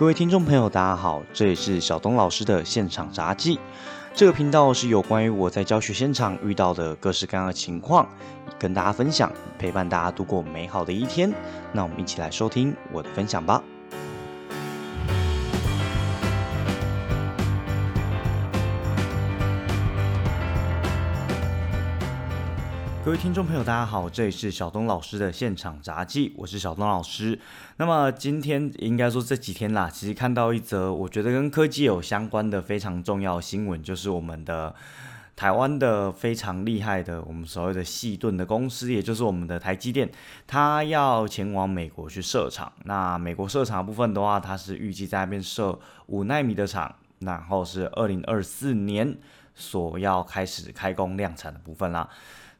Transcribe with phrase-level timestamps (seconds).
[0.00, 3.60] 各位听众朋友，大家好，这里是小东老师的现场杂技。
[4.14, 8.08] 这个频道是有关于我在教学现场遇到的各式各样的情况，
[8.58, 11.30] 跟大家分享，陪伴大家度过美好的一天。
[11.74, 13.62] 那我们一起来收听我的分享吧。
[23.02, 27.36] 各位听众朋友，大家好，这里是小东老师的现场杂技，我是小东老师。
[27.78, 34.74] 那么今天应该说这几天啦，其实看到一则我觉得跟科技有相关的非常重要新闻，就是我们的
[35.34, 40.08] 台湾的非常厉害的我们所谓的细盾的公司，也就是我们的台积电，
[40.46, 42.70] 它要前往美国去设厂。
[42.84, 45.76] 那美国设厂的部分的话，它是预计在那边设
[46.08, 49.16] 五纳米的厂，然后是二零二四年
[49.54, 52.06] 所要开始开工量产的部分啦。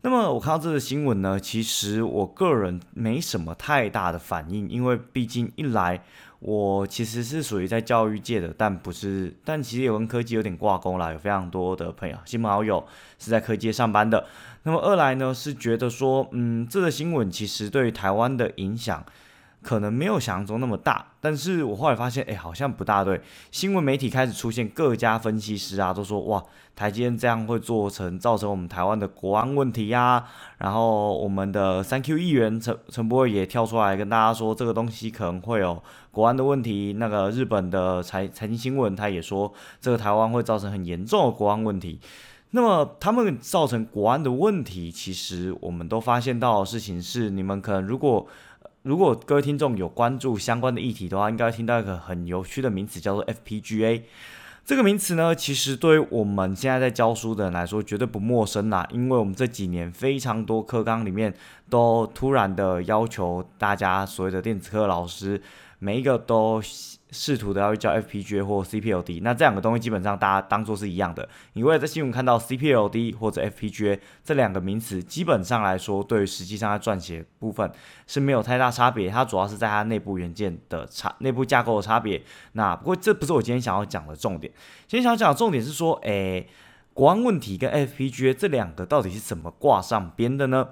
[0.03, 6.03] 那么我看到这个新闻呢，其实我个人没什么太大的反应，因为毕竟一来
[6.39, 12.83] 我其实是属于在教育界的，但不是，但其实也跟科技有点挂钩啦，有非常多的朋友、亲朋好友
[13.19, 14.27] 是在科技上班的。
[14.63, 19.05] 那么二来呢，是觉得说，嗯，这个新闻其实对于台湾的影响。
[19.63, 23.21] 可能没有想象中那么大，但是我后来发现，哎，好像不大对。
[23.51, 26.43] 新闻媒体开始出现各家分析师啊，都说哇，
[26.75, 30.25] 台积电这样会做成造成我们台湾的国安问题呀。
[30.57, 36.95] 然后我们的三 Q 议员陈陈波也跳出来跟大家说，这个东西可能会有国安的问题。
[36.99, 42.01] 那个日本的财财经新闻他也说，这个台湾会造成很严重的国安问题。
[42.53, 48.27] 那么他们造成国安的问题，其实我们都发现到的事情是，你们可能如果。
[48.83, 54.03] 如果各位听众有关注相关的议题的话，应该听到一个很有趣的名词，叫做 FPGA。
[54.65, 58.87] 这个名词呢，其实对于我们现在在教书的人来说，绝对不陌生啦。
[58.91, 61.35] 因为我们这几年非常多课纲里面
[61.69, 65.43] 都突然的要求大家所谓的电子课老师，
[65.79, 66.63] 每一个都。
[67.13, 71.29] 试图的要叫 FPGA 或 CPLD，那这两个东西基本上大家当做是一样的。
[71.55, 77.71] 你会在新闻看到 CPLD 或者 FPGA 这两个名词，基本上来说，对于实际上在撰写部分
[78.07, 79.09] 是没有太大差别。
[79.11, 82.23] 它主要是在它内部元件的差、内部架构的差别。
[82.53, 84.53] 那不过这不是我今天想要讲的重点。
[84.87, 86.49] 今天想要讲的重点是说，诶，
[86.95, 90.69] 国安问题跟 FPGA 这两个到底是怎么挂上边的呢？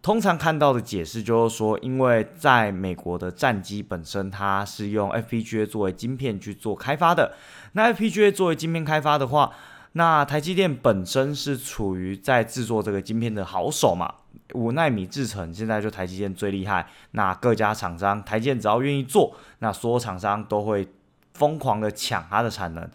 [0.00, 7.34] 通常看到的解释就是说，因为在美国的战机本身，它是用 FPGA 作为晶片去做开发的。
[7.72, 9.52] 那 FPGA 作为晶片开发的话，
[9.92, 14.14] 那台积电本身是处于在制作这个晶片的好手嘛，
[14.54, 16.86] 五纳米制程现在就台积电最厉害。
[17.10, 20.88] 那各家厂商，台积电只要愿意做，那所有厂商都会
[21.34, 22.88] 疯狂的抢它的产能。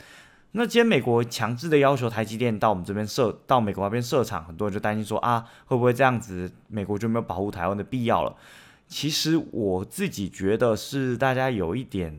[0.56, 8.36] 那今天美国强制的要求台积电到我们这边设，到美国那边设厂，很多人就担心说啊，会不会这样子，美国就没有保护台湾的必要了？
[8.88, 12.16] 其实我自己觉得是大家有一点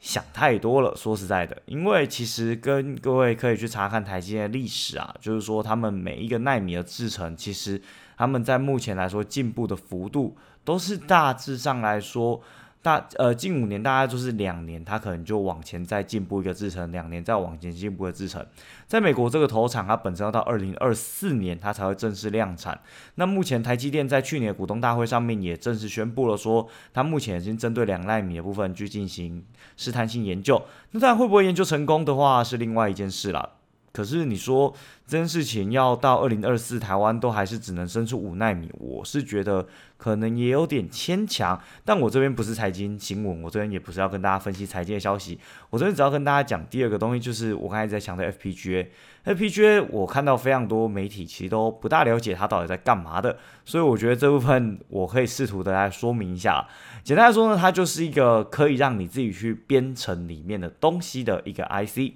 [0.00, 0.96] 想太多了。
[0.96, 7.80] 说实在的，因为其实跟各位可以去查看台积电的历史啊，就是说他们每一个纳米的制程，其实
[8.16, 12.42] 他们在目前来说进步的幅度都是大致上来说。
[12.82, 18.44] 大呃，近五年大概就是两年，它可能就往前再进步一个制程，两年再往前进步一个制程。
[18.88, 22.80] 在美国这个投产，它本身要到二零二四年，它才会正式量产。
[23.14, 29.44] 那目前台积电在去年股东大会上面也正式宣布了，说它目前已经针对两纳米的部分去进行
[29.76, 30.60] 试探性研究。
[30.90, 33.48] 那当然会不会研究成功的话，是另外一件事了。
[33.92, 34.74] 可是你说
[35.06, 39.66] 这件事情要到二零二四，台湾都还是只能生出五纳米，我是觉得
[39.98, 41.60] 可能也有点牵强。
[41.84, 45.38] 但我这边不是财经新闻，我这边也不是要跟大家分析财经的消息，
[45.68, 48.86] 我这边只要跟大家讲第二个东西，就是我刚才在强调 FPGA。
[49.24, 56.66] FPGA 我看到非常多媒体其实都不大了解它到底在干嘛的，所以我觉得这部分我可以试图的来说明一下。
[57.04, 62.14] 简单来说呢，它就是一个可以让你自己去编程里面的东西的一个 IC。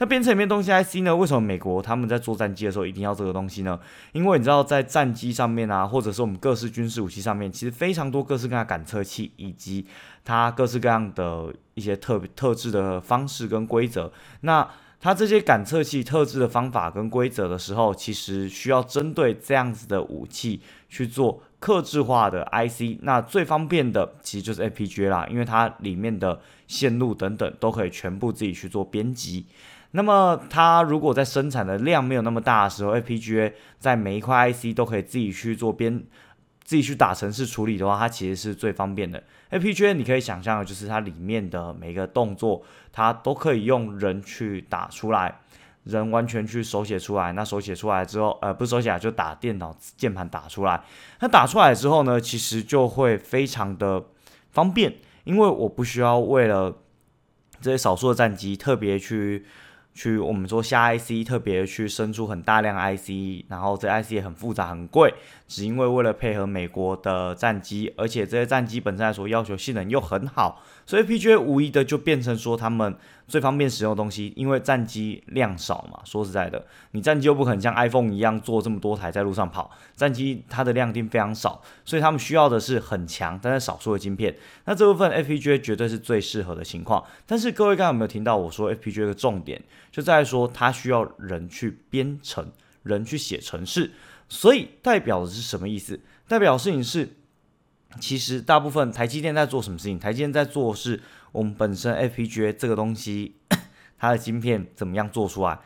[0.00, 1.14] 那编程里面东西 IC 呢？
[1.14, 3.78] 为什么美国他们在做战机的时候一定要这个东西呢？
[4.12, 9.84] 因为你知道，在战机上面啊，或者是我们各式军事武器上面，其实非常多各式各样的感测器，以及
[10.24, 14.12] 它各式各样的一些特特制的方式跟规则。
[14.42, 14.68] 那
[15.00, 23.00] 它这些感测器特制的方法跟规则的时候，其实需要针对这样子的武器去做克制化的 IC。
[23.02, 29.46] 那最方便的其实就是 fpg 啦，因为它里面的线路等等都可以全部自己去做编辑。
[29.92, 36.04] 那么它如果在生产的量没有那么大的时候，FPGA 在每一块 IC 都可以自己去做编，
[36.62, 39.22] 自己去打程式处理的话，它其实是最方便的。
[39.50, 42.62] FPGA 你可以想象的就是它里面的每一个动作，
[42.92, 45.40] 它都可以用人去打出来，
[45.84, 47.32] 人完全去手写出来。
[47.32, 50.84] 那手写出来之后，呃，不手写，就打电脑键盘打出来。
[51.20, 54.04] 那打出来之后呢，其实就会非常的
[54.50, 56.76] 方便，因为我不需要为了
[57.62, 59.46] 这些少数的战机特别去。
[59.94, 65.12] 去我们说下 IC，特别去生出很大量 IC，然后这 IC 也很复杂很贵，
[65.48, 72.96] 只因为为了配合美国的战机，而且这些战机本身来说要求性能又很好，所以 FPGA 无疑的就变成说他们
[73.26, 76.00] 最方便使用的东西，因为战机量少嘛。
[76.02, 84.34] 说实在的，你战机又不可能像 iPhone 一样做这么多台在路上跑，战机它的量定非常少，所以他们需要的是很强但是少数的晶片。
[84.64, 87.04] 那这部分 FPGA 绝对是最适合的情况。
[87.26, 89.62] 但是各位刚刚有没有听到我说 FPGA 的重点？
[89.92, 92.50] 就在说，它需要人去编程，
[92.84, 93.90] 人去写程式，
[94.30, 96.00] 所以代表的是什么意思？
[96.26, 97.10] 代表事情是，
[98.00, 99.98] 其实大部分台积电在做什么事情？
[99.98, 101.00] 台积电在做是
[101.32, 103.36] 我们本身 FPGA 这个东西，
[103.98, 105.58] 它的晶片怎么样做出来？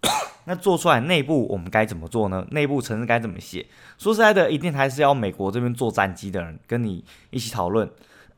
[0.44, 2.46] 那做出来内部我们该怎么做呢？
[2.52, 3.66] 内部程式该怎么写？
[3.98, 7.90] 说实在的，一定还是要美国这边做战机的人跟你一起讨论。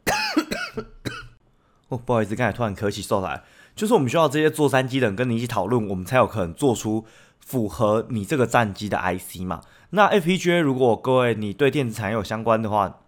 [1.89, 3.43] 哦，不好意思，刚才突然咳起嗽来。
[3.77, 7.05] 就是我们需要这些做战机的人跟你一起讨论，我们才有可能做出
[7.39, 9.61] 符合你这个战机的 IC 嘛。
[9.91, 12.99] 那 FPGA 如果各位你对电子产业有相关的话，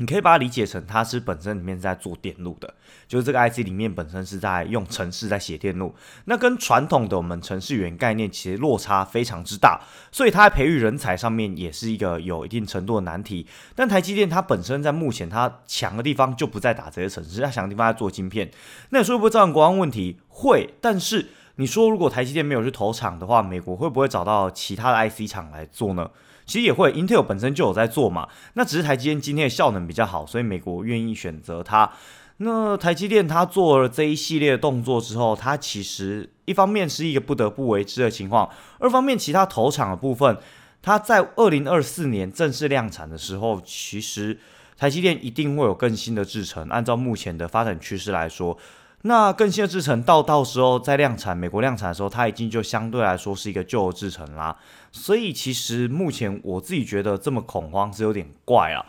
[0.00, 2.72] 你可以把它理解成，它是本身里面在做电路的，
[3.08, 5.92] 就是这个 IC 里面本身是在用程式在写电路，
[6.26, 9.80] 那跟传统的我们程式员概念其实落差非常之大，
[10.12, 13.44] 所以它在培育人才上面也是一个有一定程度的难题。
[13.74, 18.48] 但台积电它本身在目前它强的地方就不在打这些程式，它强的地方在做晶片。
[18.90, 20.20] 那你说会不会造成国安问题？
[20.28, 20.74] 会。
[20.80, 21.30] 但是
[21.60, 26.08] 你说如果台积电没有去投厂的话，美国会不会找到其他的 IC 厂来做呢？
[26.46, 31.90] 其实也会，Intel 本身就有在做嘛，那只是台积电今天的效能比较好，所以美国愿意选择它。
[32.36, 40.38] 那台积电它做了这一系列动作之后，它其实一方面是一个不得不为之的情况，二方面其他投厂的部分，
[40.80, 44.38] 它在二零二四年正式量产的时候，其实
[44.76, 48.56] 台积电一定会有更新的制程，按照目前的发展趋势来说。
[49.02, 54.56] 那更新的制程到到时候再量产，美国量产的时候，它已经就相对来说是一个旧的制程啦。
[54.90, 58.84] 所以其实目前我自己觉得这么恐慌是有点怪啊。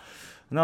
[0.50, 0.62] 那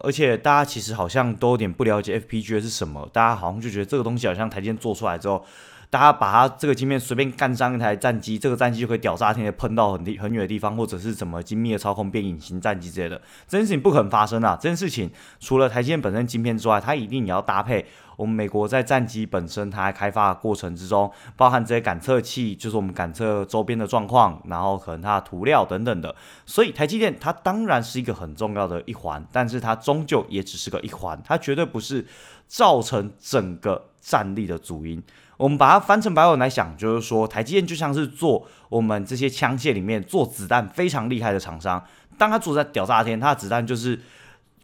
[0.00, 5.44] 而且大家其实好像都有点不了解 FPGA 是什么，大家好像就觉得这个东西好像台积电做出来之后。
[5.90, 14.54] 大家把它这个晶片随便干上一台战机，这个战机就可以屌炸天的喷到很地很远的地方，或者是怎么精密的操控变隐形战机之类的，这件事情不可能发生啊！
[14.60, 15.10] 这件事情
[15.40, 17.86] 除了台积电本身晶片之外，它一定也要搭配
[18.18, 26.12] 我们美国在战机本身它开发过程之中，包含这些感测器，就是我们感测周边的状况，然后可能它的涂料等等的。
[26.44, 32.04] 所以台积电它当然是一个很重要的一环，但是它终究也只是个一环，它绝对不是
[32.48, 35.00] 造成整个战力的主因。
[35.36, 41.80] 我们把它翻成白文来想，就是说台积电就像是做我们这些枪械里面做子弹非常厉害的厂商。
[42.18, 44.00] 当他做在屌炸天，他的子弹就是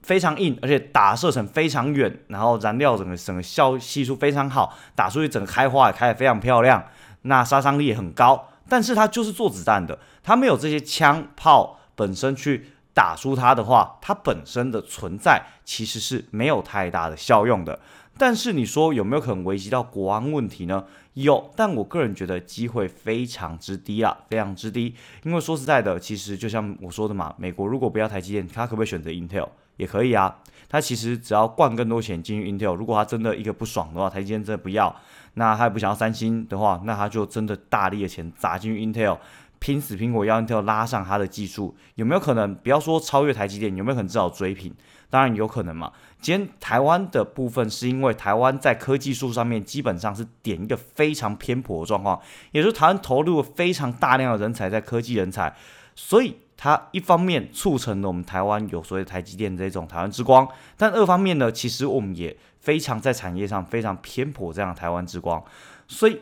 [0.04, 6.84] 非常硬，而且打射程非常远，然后燃料整个整个效系数非常好，打出去整个开花也开得非常漂亮，
[7.22, 8.50] 那杀伤力也很高。
[8.68, 17.80] 但是它就是做子弹的，它没有这些枪炮本身去打出它的话，它本身的存在其实是没有太大的效用的。
[18.16, 20.84] 但是你说有没有可能危及到国安问题呢？
[21.14, 24.94] 有，但我个人觉得机会非常之低啦，非常之低。
[25.24, 29.48] 因为说实在的，其实就像我说的嘛，美国如果不要台积电，他可不可以选择 Intel？
[29.76, 30.36] 也可以啊。
[30.68, 34.94] 他其实只要灌更多钱进去 Intel，如果他真的一个不爽的话，台积电真的不要，
[35.34, 39.18] 那他也不想要三星的话，那他就真的大力的钱砸进去 Intel，
[39.60, 42.54] 拼死拼活要 Intel 拉上他的技术，有没有可能？
[42.56, 44.74] 不要说超越台积电，有没有可能至少追平？
[45.10, 45.92] 当然有可能嘛。
[46.20, 52.20] 今天台湾的部分是因为台湾在科技术上面基本上是点一个非常偏颇的状况，
[52.50, 55.54] 也就是台湾投入了非常大量的人才在科技人才，
[55.94, 65.44] 所以它一方面促成了我们台湾有所谓台积电这种台湾之光，但二方面呢，其实我们也非常在产业上非常偏颇这样台湾之光，
[65.88, 66.20] 所以。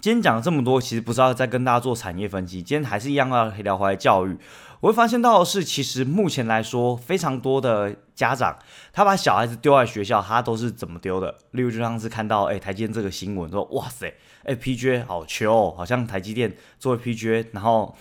[0.00, 4.38] 今天讲了这么多，其实不是要再跟大家做产业分析，今天还是一样要聊回来教育。
[4.78, 8.56] 我会发现到的是，其实目前来说，非常多的家长，
[8.92, 11.36] 他把小孩子丢在学校，他都是怎么丢的？
[11.50, 14.14] 例如就像是看到，哎，台积电这个新闻说，哇塞，
[14.44, 17.96] 哎，PGA 好球哦，好像台积电作为 PGA，然后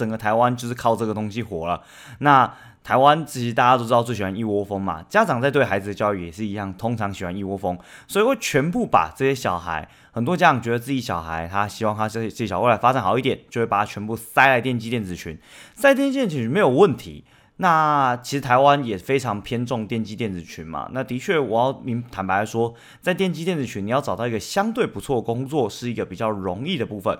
[0.00, 1.82] 整个台湾就是靠这个东西火了。
[2.20, 2.50] 那
[2.82, 7.78] 台湾其实大家都知道最喜欢一窝蜂嘛，家长在对孩子的教育也是一样，通常喜欢一窝蜂，
[8.08, 9.86] 所以会全部把这些小孩。
[10.12, 15.38] 很多家长觉得自己小孩，他希望他这这小未来发展好一点，就会把他全部塞来电机电子群，
[15.74, 17.24] 塞电机电子群没有问题。
[17.62, 20.88] 那其实台湾也非常偏重电机电子群嘛。
[20.92, 27.18] 那的确，我要明坦白说，在电机电子群，你要找到一个相对不错的工作，是一个比较容易的部分。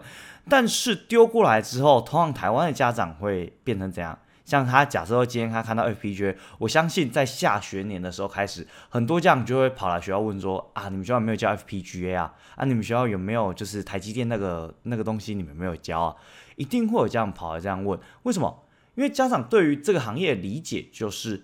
[0.49, 4.19] 但是丢过来之后，通常台湾的家长会变成怎样？
[4.47, 12.33] 像他假设今天他看到 FPGA，我相信在下学年的时候开始，很多家长就会跑来学校问说啊，你们学校有没有教 FPGA 啊？
[12.57, 16.17] 啊，你们学校有没有就是台积电那个那个东西你们没有教啊？
[16.57, 18.65] 一定会有这样跑来这样问，为什么？
[19.01, 21.43] 因为家长对于这个行业理解就是，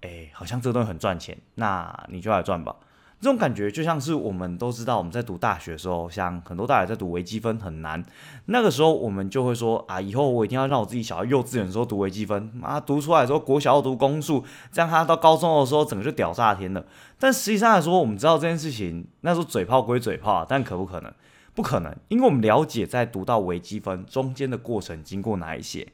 [0.00, 2.74] 哎，好像这个东西很赚钱，那你就来赚吧。
[3.20, 8.04] 这种感觉就像是我们都知道，我们在读大学的时候，像很多大学在读微积分很难，
[8.46, 16.84] 那个时候我们就会说啊，以后我一定要让我自己小孩幼稚园的时候读微积分，妈读出来之后国小要读公数，这样他到高中的时候整个就屌炸天了。
[17.16, 21.12] 但实际上来说，我们知道这件事情，那时候嘴炮归嘴炮，但可不可能？
[21.58, 25.84] 不可能，因为我们了解在读到微积分中间的过程经过哪一些。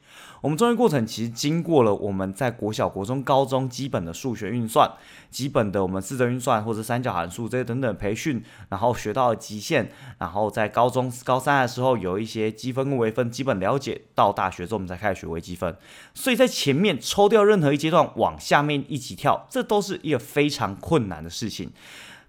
[0.41, 4.87] 我们中间过程其实经过了我们在国小、国中、高中基本的数学运算、
[5.31, 15.75] 基本的我们四则运算或者三角函数这些等等培训，然后学到了极限，然后在高中高三的时候有一些积分跟微分基本了解，到大学之后我们才开始学微积分。
[16.13, 21.71] 所以在前面抽掉任何一阶段往下面一起跳，这都是一个非常困难的事情。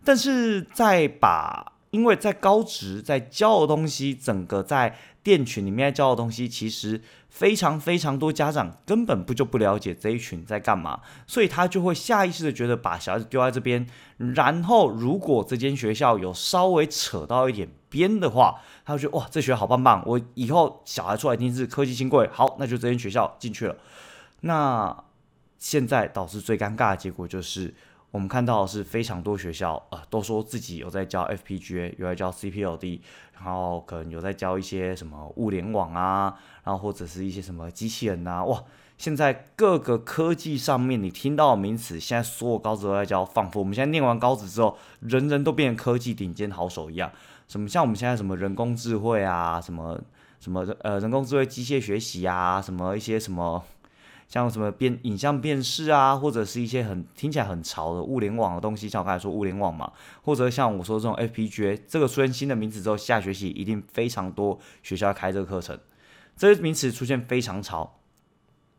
[0.03, 13.87] 但是在把因为在高职在教的东西，整个在店群里面教的东西，其实非常非常多家长根本不就不了解这一群在干嘛，所以他就会下意识的觉得把小孩子丢在这边，
[14.19, 23.77] 然后如果这间学校有稍微扯到一点边的话，他就觉得哇，这学校好棒棒，我以后小孩出来一定是科技新贵，好，那就这间学校进去了。
[24.43, 25.05] 那
[25.59, 27.75] 现在导致最尴尬的结果就是。
[28.17, 33.01] 我们看到是非常多学校啊，都说自己有在教 FPGA，有在教 CPLD，
[33.35, 38.65] 然后可能有在教一些什么物联网啊，然后或者是一些什么机器人呐，哇！
[38.97, 47.13] 现在各个科技上面你听到的名词，现在所有高职都在教，仿佛我们现在念完高职之后，人人都变成科技顶尖好手一样。
[47.47, 50.01] 什么像我们现在什么人工智慧啊，什么
[50.41, 53.63] 什么呃人工智慧机械学习啊，什么一些什么。
[54.29, 59.93] 像什么变影像辨识啊，或者是一些很听起来很潮的物联网的东西，像我刚才说物联网嘛，
[60.23, 65.79] 或者像我说这种 FPGA，这个出现新的名词之后，下学期一定非常多学校开这个课程，
[66.37, 68.01] 这些名词出现非常潮，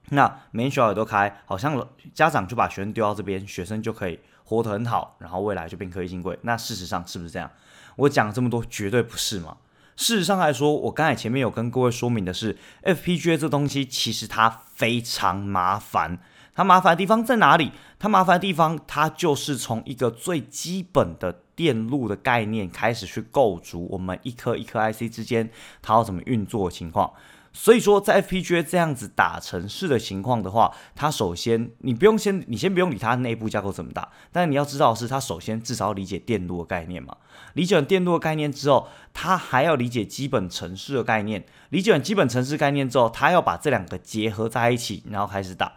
[0.10, 7.50] 那每间学校都开，好像家长就把学生丢到这边，学生就可以活得很好，然后未来就变科技新贵，那事实上是不是这样？
[7.96, 9.58] 我讲这么多绝对不是嘛。
[9.98, 16.20] 事实上来说，我刚才前面有跟各位说明的是，FPGA 这东西其实它非常麻烦。
[16.54, 17.72] 它麻烦的地方在哪里？
[18.00, 25.50] 它麻烦的地方，它就是从一个最基本的电路的概念开始去构筑我们一颗一颗 IC 之间
[25.82, 27.12] 它要怎么运作的情况。
[27.60, 37.18] 所以说，在 FPGA 这样子打程式的情况的话，它首先你不用先，你先不用理它内部架构怎么打，但是你要知道的是，它首先至少要理解电路的概念嘛。
[37.54, 41.44] 理解完电路的概念之后，它还要理解基本程式的概念。
[41.70, 45.74] 理解完基本程式概念之后，它要把这两个结合在一起，然后开始打。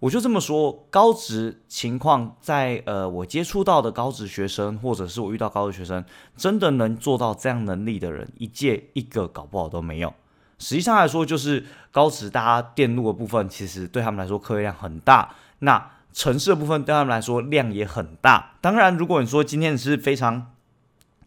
[0.00, 6.04] 我就这么说，高职情况在呃，我接触到的高职学生，或者是我遇到高职学生，
[6.36, 10.12] 真的能做到这样能力的人，一届一个搞不好都没有。
[10.58, 15.34] 实际上来说，就是高职大家电路的部分，其实对他们来说课业量很大。
[15.58, 18.54] 那城市的部分对他们来说量也很大。
[18.62, 20.52] 当然，如果你说今天是非常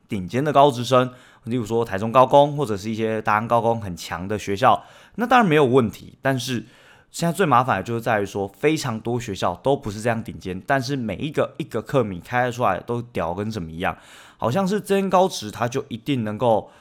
[0.07, 1.11] 顶尖的高职生，
[1.43, 4.83] 例如说台中高工或者是一些大安高工很强的学校，
[5.15, 6.17] 那当然没有问题。
[6.23, 6.65] 但是
[7.11, 13.95] 现在最麻烦的就是在于说，非常多学校都不是这样顶尖，但是每一个一个课米开出来都屌跟什么一样，
[14.37, 16.71] 好像是真高职他就一定能够。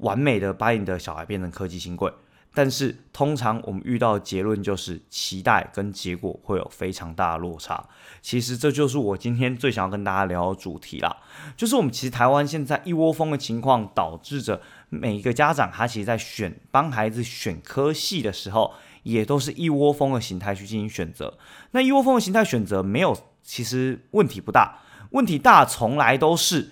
[0.00, 2.12] 完美的把你的小孩变成科技新贵，
[2.52, 7.88] 但是通常我们遇到的结论就是期待跟结果会有非常大的落差。
[8.20, 11.16] 其实这就是我今天最想要跟大家聊的主题啦，
[11.56, 21.38] 就是我们其实台湾现在一窝蜂的情况，导致着每一个家长他其实在选帮孩子选科系的时候，也都是一窝蜂的形态去进行选择。
[21.70, 24.80] 那一窝蜂的形态选择没有，其实问题不大，
[25.10, 26.70] 问题大从来都是。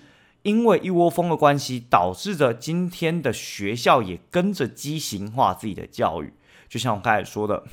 [0.49, 6.33] 因为一窝蜂的关系，导致着今天的学校也跟着畸形化自己的教育。
[6.67, 7.63] 就像我刚才说的，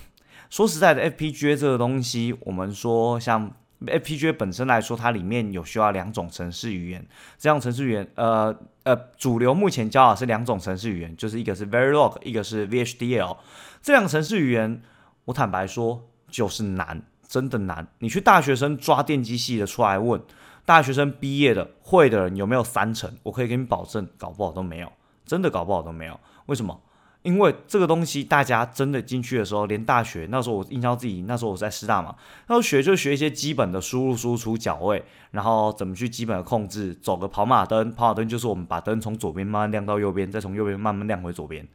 [0.51, 7.03] 说实在的，FPGA 这个东西，我们说像 FPGA 本身来说，它里面有需要两种程式语言。
[7.39, 13.39] 这样程式语言，呃呃，主流目前教的是两种程式语言，就是一个是 Verilog，一个是 VHDL。
[13.81, 14.83] 这两个程式语言，
[15.25, 17.89] 我坦白说就是难，真的难。
[18.01, 20.21] 你去大学生抓电机系的出来问。
[20.67, 23.11] 大学生毕业的会的人有没有三成？
[23.23, 24.93] 我可以给你保证，搞不好都没有，
[25.25, 26.21] 真的搞不好都没有。
[26.45, 26.79] 为什么？
[27.23, 32.15] 因为这个东西大家真的进去的时候，连大学那时候我印象自己那时候我在师大嘛，
[32.47, 41.67] 那时候学就学一些基本的输入、输出、脚位，然后怎么去基本的控制，走个跑马灯，跑马灯就是我们把灯从左边慢慢亮到右边，再从右边慢慢亮回左边。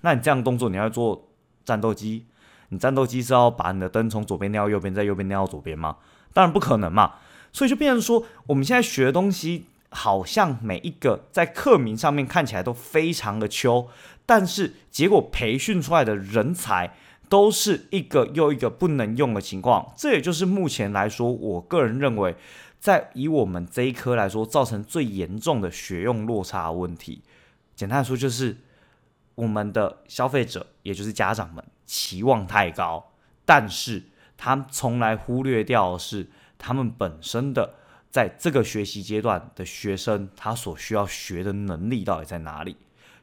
[0.00, 1.28] 那你这样动作，你要做
[1.66, 2.26] 战斗机，
[2.70, 5.96] 你战斗机是要把你的灯从左边亮到右边，在右边亮到左边吗？
[6.32, 7.12] 当然不可能嘛。
[7.54, 13.88] 所以就变成说，我们现在学的东西，好像每一个在课名上面看起来都非常的秋，
[14.26, 16.96] 但是结果培训出来的人才
[17.28, 19.94] 都是一个又一个不能用的情况。
[19.96, 22.34] 这也就是目前来说，我个人认为，
[22.80, 27.22] 在以我们这一科来说，造成最严重的学用落差问题。
[27.76, 28.56] 简单来说，就是
[29.36, 33.12] 我们的消费者，也就是家长们期望太高，
[33.44, 34.02] 但是
[34.36, 36.26] 他从来忽略掉的是。
[36.64, 37.74] 他们本身的
[38.10, 42.74] 在这个学习阶段的学生，他所需要学的能力到底在哪里？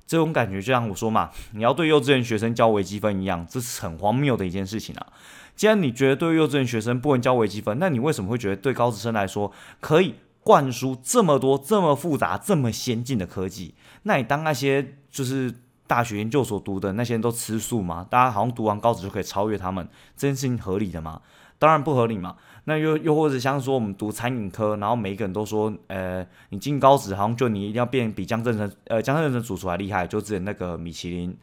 [0.05, 5.07] 这种感觉就像我说嘛，你要对幼稚园学生教微积分一样，这是很荒谬的一件事情啊！
[5.55, 13.73] 既然你觉得对幼稚园学生不能教微积分，那你为什么会觉得对高职生来说可以灌输这么多、这么复杂、这么先进的科技？
[14.03, 15.51] 那你当那些就是
[15.87, 18.05] 大学研究所读的那些人都吃素吗？
[18.07, 21.21] 大家好像读完高职就可以超越他们，这件事情合理的吗？
[21.57, 22.35] 当然不合理嘛。
[22.65, 31.35] 那又又或者像说我们读餐饮科，然后每一个人都说，呃，你进高职好像就你一定要变比江正成，呃，江正成主厨还厉害，就之前那个米其林，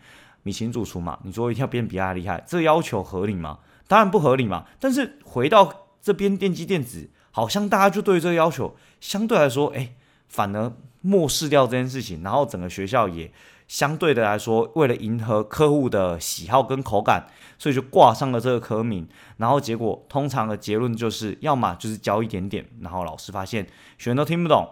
[0.44, 3.58] 米其林主厨嘛，你说一定要变比他厉害，这要求合理吗？
[3.87, 4.66] 当然不合理嘛。
[4.78, 9.94] 但是回到这边电机电子，好像大家就对这个要求相对来说，哎，
[10.28, 13.32] 反而漠视掉这件事情，然后整个学校也
[13.68, 17.28] 相对的来说，为了迎合客户的喜好跟口感。
[17.60, 19.08] 所以就挂上了这个科名，
[19.38, 23.66] 然后结果通常的结论就是，要么就是教一点点，然后老师发现
[23.98, 24.64] 全都听不懂，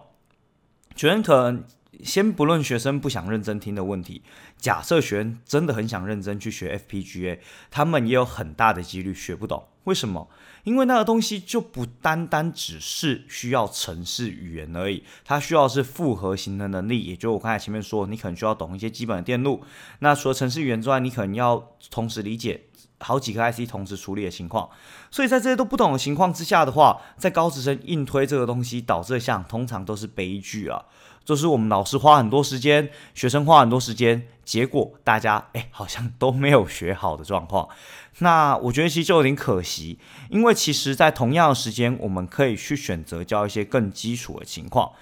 [0.94, 1.64] 学生可能
[2.02, 4.22] 先不论学生不想认真听的问题，
[4.58, 7.38] 假设学生真的很想认真去学 FPGA，
[7.70, 9.66] 他们也有很大的几率学不懂。
[9.84, 10.28] 为什么？
[10.64, 19.62] 因为那个东西就不单单只是需要程式语言而已，它需要是复合型的能力，也就我刚才前面说，你可能需要懂一些基本的电路。
[20.00, 22.62] 那除了程式语言之外，你可能要同时理解。
[22.98, 24.70] 好几个 IC 同时处理的情况，
[25.10, 30.82] 所以在这些都不懂的情况之下的话，在高职生硬推这个东西，导致的项通常都是悲剧啊。
[31.26, 37.68] 就是我们老师花很多时间，学生花很多时间，结果大家哎好像都没有学好的状况。
[38.20, 39.98] 那我觉得其实就有点可惜，
[40.30, 44.92] 因为其实在同样的时间，我们可以去选择教一些更基础的情况。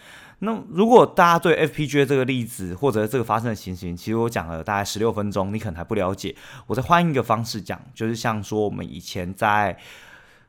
[0.41, 6.35] 那如果大家对 FPGA 这个例子或者这个发生的情形，其实我讲了大概十六分钟，你可能还不了解。
[6.67, 9.79] 我再换一个方式讲，就是像说我们以前在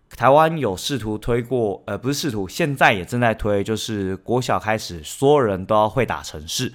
[0.10, 6.74] 台湾有试图推过，呃，不是试图，现在也正在推，就是国小开始所有人都要会打程式。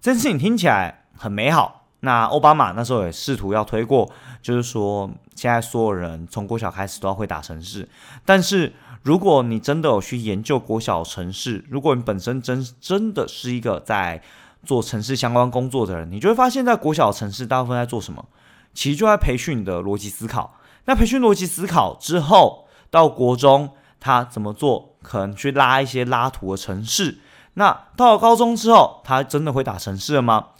[0.00, 1.86] 这件事情听起来很美好。
[2.00, 7.88] 那奥巴马那时候也试图要推过，就是说现在所有人从国小开始都要会打程式，
[8.24, 8.72] 但是。
[9.04, 14.22] 如果你真的有去研究国小城市，如果你本身真真的是一个在
[14.64, 18.24] 做城市相关工作的人，你就会发现，在国小城市大部分在做什么？
[18.72, 20.56] 其实就在培训你的逻辑思考。
[20.84, 22.61] 那培训逻辑思考之后，
[22.92, 24.96] 到国中他怎么做？
[25.02, 27.18] 可能去拉一些拉图的城市。
[27.54, 30.50] 那到了高中之后，他真的会打城市了吗？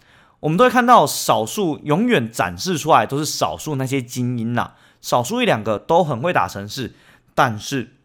[0.40, 6.94] 我们都会看到少数永远展示出来都是少数那些精英呐，少数一两个都很会打城市，
[7.34, 7.96] 但是。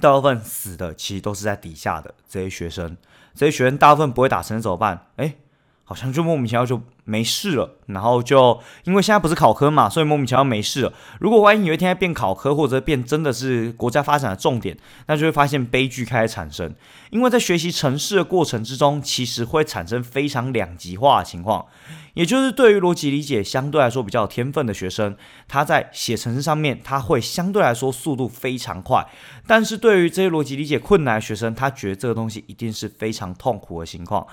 [0.00, 2.96] 大部分死的其实都是在底下的这些学生，
[3.32, 5.06] 这些学生大部分不会打城市怎么办？
[5.16, 5.36] 哎，
[5.84, 6.82] 好像就莫名其妙就。
[7.04, 10.92] 没事了，然后就因为现在不是考科嘛，所以莫名其妙没事了。
[11.20, 16.74] 如果万一有一天变考科，或者变真的是国家发展的重点，那就会发现悲剧开始产生。
[17.10, 21.66] 因为在学习城市的过程之中，其实会产生非常两极化的情况，
[22.14, 29.06] 也就是对于逻辑理解相对来说比较有天分的学生，他在写程式上面他会相对来说速度非常快，
[29.46, 34.26] 但是对于这些逻辑理解困难的学生，他觉得这个东西一定是非常痛苦的情况。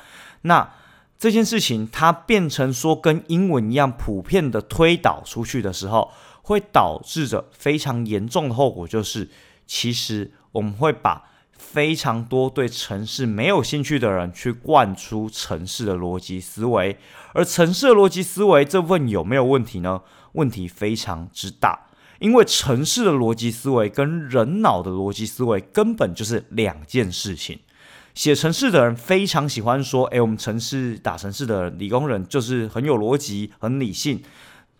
[0.43, 0.67] 那
[1.21, 6.09] 这件事情它变成说跟英文一样普遍的推导出去的时候，
[6.41, 9.29] 会导致着非常严重的后果，就是
[9.67, 16.97] 其实我们会把非常多对城市没有兴趣的人去灌出城市的逻辑思维，
[17.35, 20.01] 而城市的逻辑思维这部分有没有问题呢？
[20.31, 27.59] 问题非常之大，因为城市的逻辑思维跟人脑的逻辑思维根本就是两件事情。
[28.13, 34.21] 写程式的人非常喜欢说：“哎，我们城市打城市的理工人就是很有逻辑、很理性。”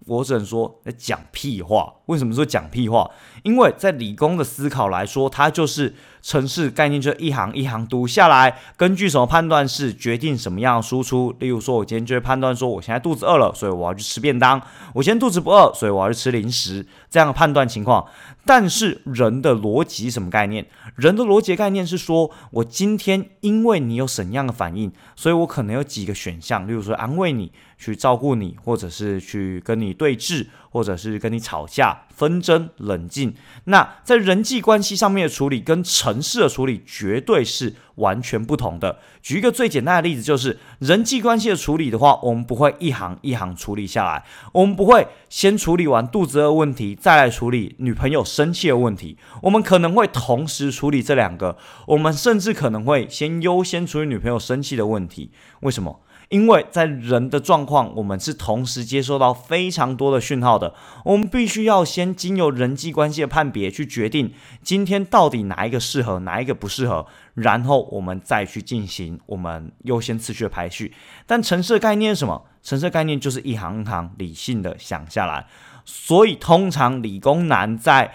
[0.08, 1.94] 我只能说在讲屁话。
[2.08, 3.08] 为什么说讲屁话？
[3.44, 11.32] 因为在理工的思考来说，它就是城市概念就一行一行读下来，根据什么判断是决定什么样的输出。
[11.38, 14.60] 例如说，我今天就会判断说，我现在肚子饿了，所以我要去吃便当；
[14.96, 16.84] 我今天肚子不饿，所以我要去吃零食。
[17.08, 18.04] 这样的判断情况。
[18.46, 20.66] 但是人的逻辑什么概念？
[20.96, 27.52] 人的逻辑概念是说，我今天因为你有怎样的反应，所以我可能有几个选项，例如说安慰你。
[27.82, 33.34] 去照顾你，或者是去跟你对峙，或者是跟你吵架、纷争、冷静。
[33.64, 38.98] 那在人际关系上面的处理，跟城市的处理绝对是完全不同的。
[39.22, 49.18] 举一个最简单的例子，就是人际关系的处理的话，我们不会一行一行处理下来，我们不会先处理完肚子饿问题，再来处理女朋友生气的问题。
[49.44, 51.56] 我们可能会同时处理这两个，
[51.88, 55.32] 我们甚至可能会先优先处理女朋友生气的问题。
[55.62, 56.02] 为什么？
[56.32, 70.94] 因为在人的状况，我们是同时接收到非常多的讯号的，我们必须要先经由人际关系的判别去决定今天到底哪一个适合，哪一个不适合，然后我们再去进行我们优先次序的排序。
[71.28, 72.46] 但城市的概念是什么？
[72.64, 75.46] 城市概念就是一行一行理性的想下来，
[75.84, 78.14] 所以通常理工男在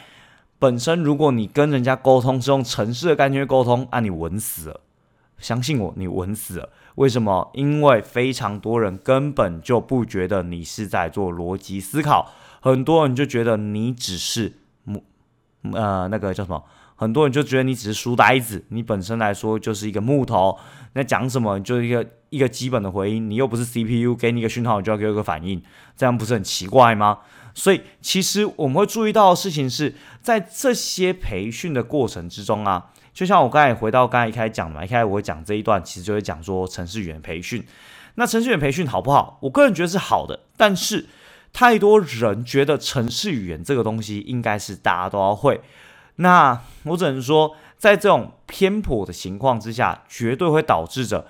[0.58, 4.80] 本身，如果你跟人家沟通是用城市的概念去沟通，啊，你稳死了，
[5.38, 6.70] 相信我，你稳死了。
[6.96, 7.50] 为什么？
[7.54, 15.04] 因为非常多人根本就不觉得你是在做逻辑思考，很多人就觉得你只是木
[15.72, 16.64] 呃那个叫什么？
[16.94, 20.58] 很多人就觉得你只是书呆子，你本身来说就是一个木头。
[20.94, 25.62] 那讲什么就是一个一个基本的回应，你又不是 CPU，给你一个讯号，你就要给我个反应，
[25.94, 27.18] 这样不是很奇怪吗？
[27.52, 32.86] 所以其实我们会注意到的事情是在这些培训的过程之中啊。
[33.16, 37.66] 就像我刚才回到刚才一开始讲嘛，一开始我会讲这一段，其实就会讲说程序员培训。
[38.16, 39.38] 那程序员培训好不好？
[39.40, 41.06] 我个人觉得是好的，但是
[41.50, 45.62] 太多人觉得程序员这个东西应该是大家都要会。
[46.16, 51.26] 那我只能说，在这种偏颇的情况之下，绝对会导致着。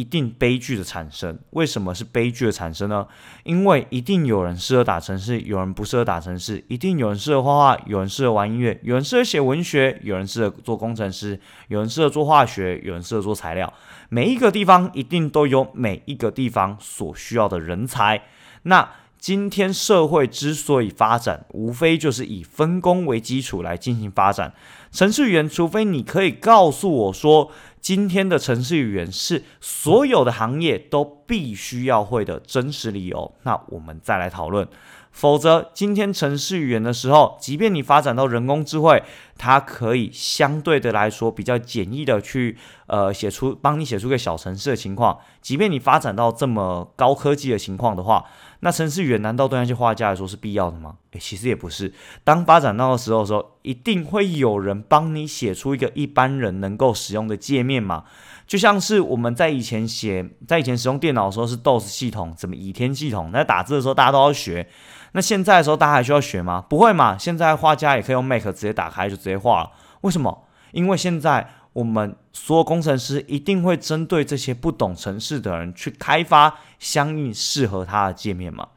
[0.00, 3.06] 一定悲剧的产生，为什么是悲剧的产生呢？
[3.44, 13.70] 因为一定有人适合打城市，有人不适合打城市；一定有人适合画画，有人适合玩音乐，有人适合写文学，有人适合做工程师，有人适合做化学，有人适合做材料。
[14.08, 18.22] 每一个地方一定都有每一个地方所需要的人才。
[18.62, 24.54] 那今天社会之所以发展，无非就是以分工为基础来进行发展。
[24.90, 27.50] 程序员，除非你可以告诉我说。
[27.80, 34.68] 今天的程序语言是所有的行业都必须要会的真实理由，那我们再来讨论。
[35.10, 39.02] 否则，今天程序语言的时候，即便你发展到人工智慧，
[39.36, 48.24] 它可以相对的来说比较简易的去呃写出帮你写出个小程式的情况，即便你发展到这么高科技的情况的话。
[48.62, 50.96] 那程序员难道对那些画家来说是必要的吗？
[51.12, 51.92] 诶，其实也不是。
[52.24, 58.04] 当发展到的时候，时候一定会有人帮你写出一个一般人能够使用的界面嘛？
[58.46, 63.30] 就像是我们在以前写，在以前使用电脑的时候是 DOS 系统，怎么倚天系统？
[63.32, 64.68] 那打字的时候大家都要学。
[65.12, 66.64] 那现在的时候大家还需要学吗？
[66.68, 67.16] 不会嘛？
[67.16, 69.70] 现在画家也可以用 Mac 直接打开就直接画了。
[70.02, 70.46] 为什么？
[70.72, 71.54] 因为现在。
[71.72, 78.68] 我们所有工程师一定会针对这些不懂程式的人去开发相应适合他的界面嘛？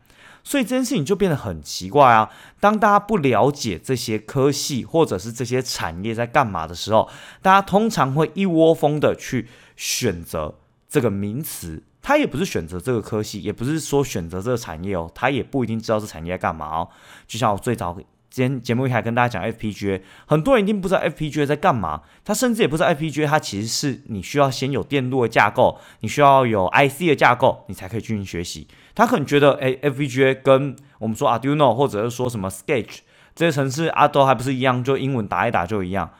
[0.44, 2.30] 所以这件事情就变得很奇怪啊！
[2.60, 7.10] 当大家不了解这些科系或者是这些产业在干嘛的时候，
[7.42, 10.56] 大家通常会一窝蜂的去选择
[10.88, 11.82] 这个名词。
[12.02, 16.90] 他也不是选择这个科系，也不是说选择这个产业哦，他也不一定知道这产业在干嘛哦。
[17.26, 17.98] 就像我最早。
[18.34, 28.68] 今天节目一开始跟大家讲 FPGA，很多人一定不知道 FPGA 在干嘛，他甚至也不知道 FPGA 它其实是你需要先有电路的架构，你需要有 IC 的架构，你才可以进行学习。
[28.96, 33.02] 他可能觉得，哎，FPGA 跟我们说 Arduino 或者是说什么 Sketch
[33.36, 36.12] 这些程式啊，都还不是一样，就英文打一打就一样，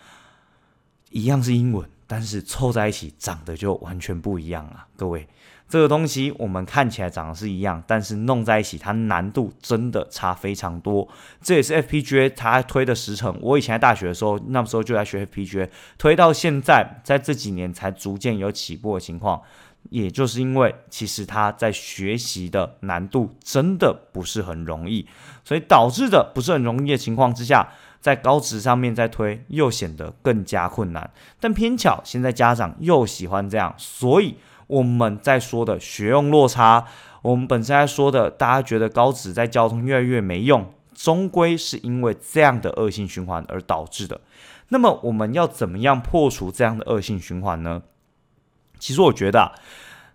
[1.10, 5.28] 一样是英文，但是凑在一起长得就完全不一样啊，各位。
[5.74, 11.10] 这个东西我们看起来长得是一样，但是弄在一起，它难度真的差非常多。
[11.42, 13.36] 这也是 FPGA 它推的时程。
[13.42, 19.42] 我以前在大学的时候，那时候就在学 FPGA，推到现在，在这几年才逐渐有起步的情况。
[19.90, 25.08] 也就是因为其实它在学习的难度真的不是很容易，
[25.44, 27.68] 所以导致的不是很容易的情况之下，
[28.00, 31.10] 在高职上面再推又显得更加困难。
[31.40, 34.36] 但偏巧现在家长又喜欢这样，所以。
[34.68, 36.86] 我们在说的学用落差，
[37.22, 44.22] 我们本身在说的，大家觉得高职在交通越来越没用，终归是因为这样的恶性循环而导致的。
[44.70, 47.84] 那么我们要怎么样破除这样的恶性循环呢？
[48.80, 49.54] 其实我觉得，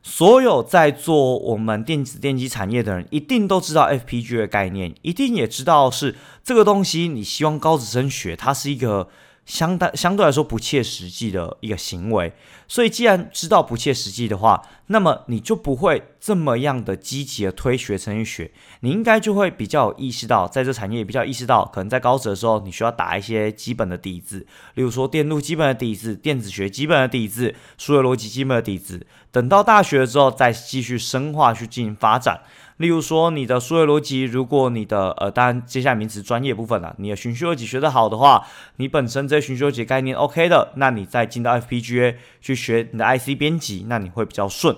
[0.02, 7.08] 所有在做我们电子电机产业的人，一定都知道 FPGA 的概念，一定也知道是这个东西。
[7.08, 9.08] 你希望高职生学，它是一个。
[9.48, 12.34] 相当相对来说不切实际的一个行为，
[12.68, 32.42] 所以既然知道不切实际的话，那么你就不会这么样的积极的推学程序学，你应该就会比较有意识到，在这产业比较意识到，可能在高职的时候，你需要打一些基本的底子，例如说电路基本的底子、电子学基本的底子、数学逻辑基本的底子，等到大学之后再继续深化去进行发展。
[32.78, 44.76] 例如说，你的数学逻辑，如果你的呃，当然接下来名词专业部分了，你的循序逻辑学得好的话，你本身这些循序逻辑概念 OK 的，那你再进到 FPGA 去学你的 IC 编辑，那你会比较顺。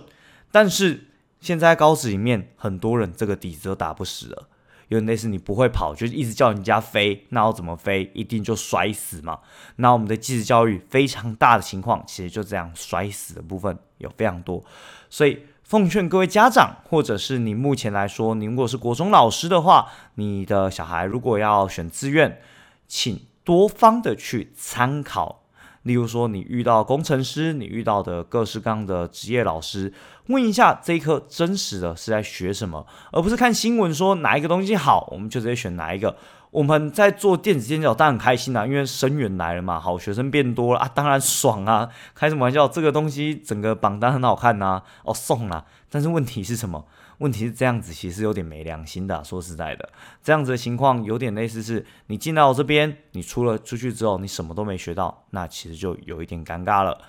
[0.50, 1.08] 但是
[1.40, 4.48] 现在高职里面很多人这个底子都打不死了，
[4.88, 8.10] 有点类似你不会跑，就一直叫人家飞，那我怎么飞？
[8.14, 9.40] 一定就摔死嘛。
[9.76, 14.64] 那我们的技职教育非常大的情况，其实就这样摔死的部分有非常多，
[15.10, 15.40] 所以。
[15.70, 22.40] 奉劝各位家长，或者是你目前来说，你如果是国中老师的话，你的小孩如果要选志愿，
[22.88, 25.44] 请多方的去参考。
[25.83, 29.94] 例如说，你遇到工程师，你遇到的各式各样的职业老师，
[30.26, 36.16] 问一下这一科真实的是在学什么，而不是看新闻说哪一个东西好，我们就直接选哪一个。
[36.50, 41.88] 我们在做电子电脑，当然很开心啦，因为生源来了嘛，好学生变多了啊，当然爽啊！
[42.14, 42.66] 开什么玩笑？
[42.66, 45.64] 这个东西整个榜单很好看呐，哦送了。
[45.88, 46.84] 但是问题是什么？
[47.18, 49.22] 问题是这样子，其实有点没良心的。
[49.22, 49.88] 说实在的，
[50.24, 57.00] 这样子的情况有点类似，是你进到这边，你出了出去之后，你什么都没学到，那其实就有一点尴尬了。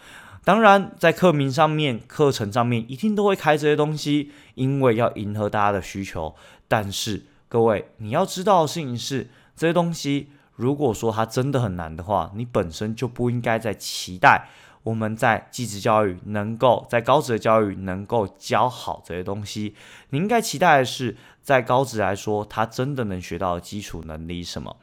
[0.43, 6.35] 当然，在课名上面、课程上面，一定都会开这些东西，因为要迎合大家的需求。
[6.67, 14.47] 但是各位，你要知道的事情是，这些东西如果说它真的很难的话，你本身就不应该在期待
[14.83, 19.75] 我们在技职教育能够在高职的教育能够教好这些东西。
[20.11, 24.77] 你应该期待的是，在高职来说，他真的能学到基础能力什么。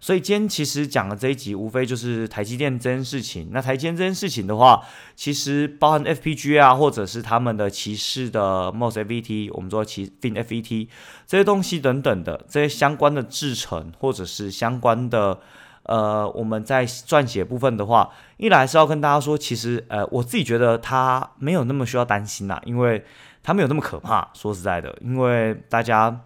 [0.00, 3.48] 所以今天其实讲的这一集，无非就是台积电这件事情。
[3.50, 4.80] 那台积电这件事情的话，
[5.16, 10.88] 其实包含 FPGA 啊，或者是他们的骑士的 MOS FET，我们说骑 Fin FET
[11.26, 15.40] 这些东西等等的这些相关的制程，或者是相关的
[15.82, 23.04] 呃，我们在撰写部分的话，一来是要跟大家说，其实呃，我自己觉得它没有那么需要担心啦，因为
[23.42, 24.30] 它没有那么可怕。
[24.32, 26.20] 说实在的，因为大家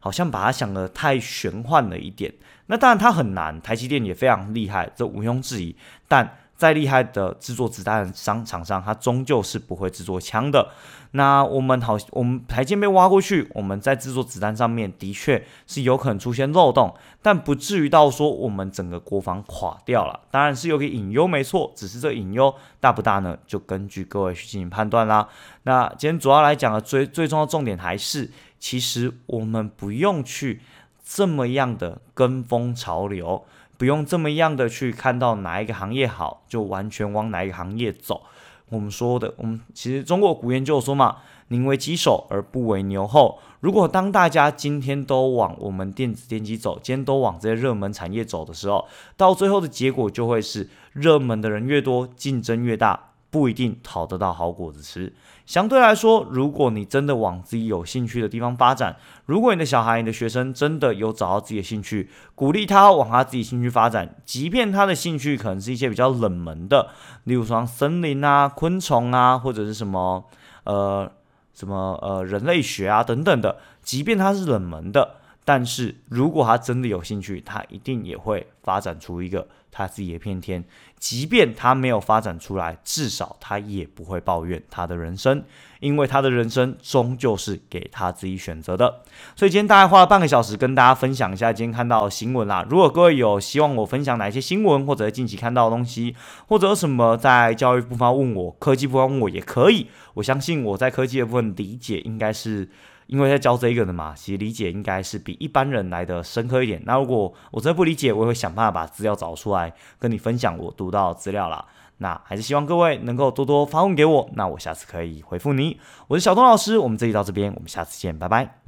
[0.00, 2.32] 好像把它想的太玄幻了一点。
[2.68, 5.74] 那当然它很难，台积电也非常厉害，这毋庸置疑。
[6.06, 10.68] 但再厉害的制作子弹商厂商，它终究是不会制作枪的。
[11.12, 20.20] 那我们好，我们台积被挖过去，我们在制作子弹上面的确是有可能出现漏洞，但不至于到说我们整个国防垮掉了。
[20.30, 23.38] 当然是有个隐忧，没错，只是这隐忧大不大呢？
[23.46, 25.28] 就根据各位去进行判断啦。
[25.62, 30.60] 那今天主要来讲的最最重要的重点还是，其实我们不用去。
[31.10, 33.46] 这么样的跟风潮流，
[33.78, 38.24] 不用这么样的去看到哪一个行业好，就完全往哪一个行业走。
[38.68, 41.16] 我们说的，我们其实中国古谚就说嘛
[41.48, 55.12] ：“宁为鸡首而不为牛后。”如果当大家今天都往我们电子电机走，今天都往这些热门产业走的时候，到最后的结果就会是热门的人越多，竞争越大，不一定讨得到好果子吃。
[55.44, 66.90] 相对来说，如果你真的往自己有兴趣的地方发展，如果你的小孩、你的学生真的有找到自己的兴趣，鼓励他往他自己兴趣发展，即便他的兴趣可能是一些比较冷门的，
[67.24, 70.24] 例如说森林啊、昆虫啊，或者是什么
[70.64, 71.10] 呃
[71.54, 75.16] 什么呃人类学啊等等的，即便他是冷门的，
[75.48, 79.48] 但是如果他真的有兴趣，他一定也会发展出一个。
[79.70, 80.64] 他自己的片天，
[80.98, 85.44] 即便他没有发展出来，至少他也不会抱怨他的人生，
[85.80, 89.02] 因为他的人生终究是给他自己选择的。
[89.36, 92.66] 所以今天大概花了半个小时跟大家分享一下今天看到的新闻啦。
[92.68, 96.14] 如果各位有希望我分享哪些新闻，或者近期看到的东西，
[96.48, 99.86] 或者有什么在教育部分问我，科技部分问我也可以。
[100.14, 102.68] 我相信我在科技的部分理解应该是。
[103.08, 106.80] 因为在教这个的嘛，其实理解应该是比一般人来的深刻一点。
[106.86, 111.64] 那如果我真的不理解，我也会想办法把资料找出来跟你分享我读到资料啦。
[111.96, 115.80] 那还是希望各位能够多多发问给我，那我下次可以回复你。
[116.06, 118.67] 我是小东老师，我们这集到这边，我们下次见，拜拜。